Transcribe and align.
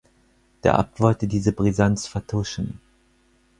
Der 0.63 0.79
Abt 0.79 0.99
wollte 0.99 1.27
diese 1.27 1.51
Brisanz 1.53 2.07
vertuschen. 2.07 2.79